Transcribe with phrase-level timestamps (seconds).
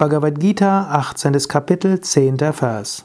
[0.00, 1.46] Bhagavad Gita, 18.
[1.46, 2.38] Kapitel, 10.
[2.54, 3.04] Vers.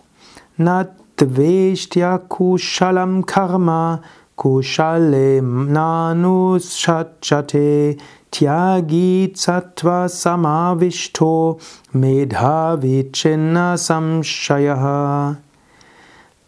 [0.55, 0.85] Na
[1.17, 4.01] dveshtya kushalam karma
[4.37, 7.99] kushale nanus shachate
[8.31, 11.59] tyagi sattva samavishto
[11.93, 15.35] medhavichinna samshayaha.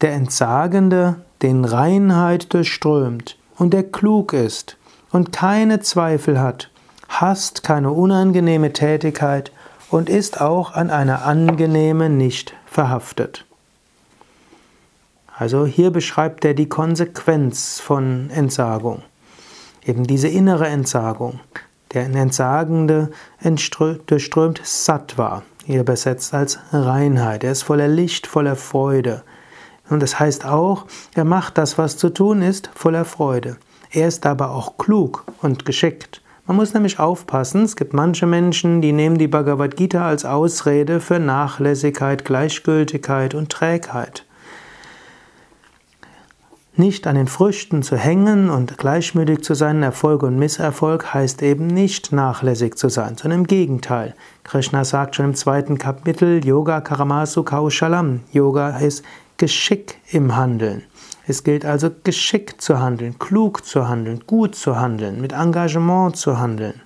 [0.00, 4.78] Der Entsagende, den Reinheit durchströmt und der klug ist
[5.12, 6.70] und keine Zweifel hat,
[7.06, 9.52] hasst keine unangenehme Tätigkeit
[9.90, 13.44] und ist auch an eine angenehme nicht verhaftet.
[15.36, 19.02] Also hier beschreibt er die Konsequenz von Entsagung.
[19.84, 21.40] Eben diese innere Entsagung.
[21.94, 27.44] Der Entsagende durchströmt Sattva, hier übersetzt als Reinheit.
[27.44, 29.22] Er ist voller Licht, voller Freude.
[29.88, 33.56] Und das heißt auch, er macht das, was zu tun ist, voller Freude.
[33.90, 36.20] Er ist aber auch klug und geschickt.
[36.48, 40.98] Man muss nämlich aufpassen, es gibt manche Menschen, die nehmen die Bhagavad Gita als Ausrede
[40.98, 44.24] für Nachlässigkeit, Gleichgültigkeit und Trägheit.
[46.74, 51.66] Nicht an den Früchten zu hängen und gleichmütig zu sein, Erfolg und Misserfolg heißt eben
[51.66, 54.14] nicht nachlässig zu sein, sondern im Gegenteil.
[54.42, 58.20] Krishna sagt schon im zweiten Kapitel Yoga Karamasu Kaushalam.
[58.32, 59.04] Yoga ist
[59.38, 60.82] Geschick im Handeln.
[61.26, 66.38] Es gilt also geschickt zu handeln, klug zu handeln, gut zu handeln, mit Engagement zu
[66.38, 66.80] handeln.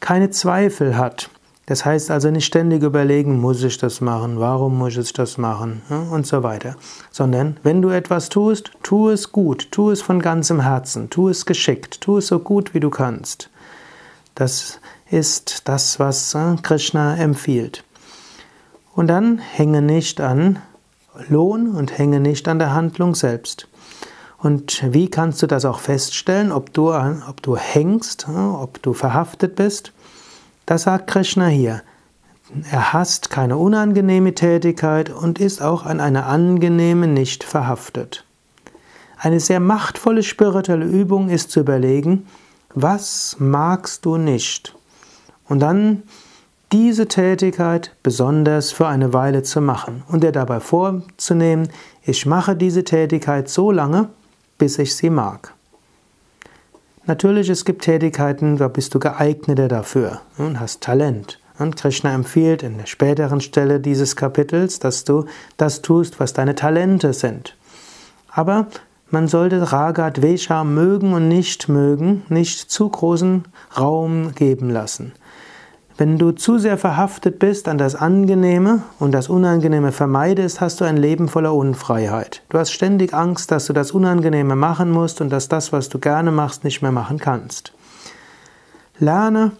[0.00, 1.30] Keine Zweifel hat.
[1.66, 5.82] Das heißt also nicht ständig überlegen, muss ich das machen, warum muss ich das machen
[6.10, 6.76] und so weiter.
[7.12, 11.46] Sondern wenn du etwas tust, tu es gut, tu es von ganzem Herzen, tu es
[11.46, 13.50] geschickt, tu es so gut wie du kannst.
[14.34, 17.84] Das ist das, was äh, Krishna empfiehlt.
[18.94, 20.60] Und dann hänge nicht an
[21.28, 23.68] Lohn und hänge nicht an der Handlung selbst.
[24.38, 29.56] Und wie kannst du das auch feststellen, ob du, ob du hängst, ob du verhaftet
[29.56, 29.92] bist?
[30.64, 31.82] Das sagt Krishna hier.
[32.70, 38.24] Er hasst keine unangenehme Tätigkeit und ist auch an eine angenehme nicht verhaftet.
[39.18, 42.26] Eine sehr machtvolle spirituelle Übung ist zu überlegen,
[42.74, 44.74] was magst du nicht?
[45.48, 46.04] Und dann
[46.72, 51.68] diese Tätigkeit besonders für eine Weile zu machen und dir dabei vorzunehmen,
[52.02, 54.08] ich mache diese Tätigkeit so lange,
[54.58, 55.52] bis ich sie mag.
[57.06, 61.40] Natürlich, es gibt Tätigkeiten, da bist du geeigneter dafür und hast Talent.
[61.58, 65.26] Und Krishna empfiehlt in der späteren Stelle dieses Kapitels, dass du
[65.56, 67.56] das tust, was deine Talente sind.
[68.30, 68.68] Aber
[69.10, 73.44] man sollte Raga Dvesha mögen und nicht mögen, nicht zu großen
[73.76, 75.12] Raum geben lassen.
[76.00, 80.86] Wenn du zu sehr verhaftet bist an das Angenehme und das Unangenehme vermeidest, hast du
[80.86, 82.40] ein Leben voller Unfreiheit.
[82.48, 85.98] Du hast ständig Angst, dass du das Unangenehme machen musst und dass das, was du
[85.98, 87.74] gerne machst, nicht mehr machen kannst.
[88.98, 89.52] Lerne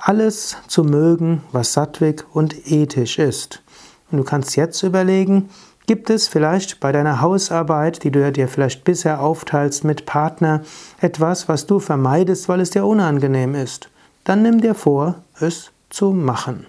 [0.00, 3.62] alles zu mögen, was sattwig und ethisch ist.
[4.10, 5.50] Und du kannst jetzt überlegen,
[5.86, 10.62] gibt es vielleicht bei deiner Hausarbeit, die du dir vielleicht bisher aufteilst mit Partner,
[11.00, 13.88] etwas, was du vermeidest, weil es dir unangenehm ist?
[14.24, 16.66] Dann nimm dir vor, es zu machen.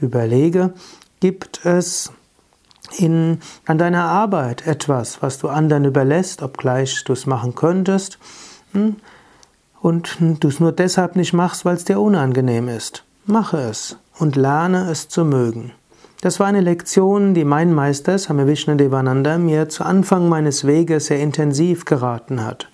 [0.00, 0.72] Überlege,
[1.20, 2.12] gibt es
[2.96, 8.18] in, an deiner Arbeit etwas, was du anderen überlässt, obgleich du es machen könntest,
[8.72, 8.96] hm?
[9.80, 13.04] und du es nur deshalb nicht machst, weil es dir unangenehm ist.
[13.26, 15.72] Mache es und lerne es zu mögen.
[16.20, 21.20] Das war eine Lektion, die mein Meister Swami Vishnu mir zu Anfang meines Weges sehr
[21.20, 22.68] intensiv geraten hat.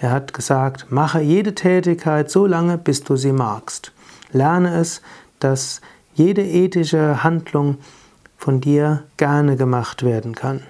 [0.00, 3.92] Er hat gesagt, mache jede Tätigkeit so lange, bis du sie magst.
[4.32, 5.02] Lerne es,
[5.40, 5.80] dass
[6.14, 7.78] jede ethische Handlung
[8.36, 10.62] von dir gerne gemacht werden kann.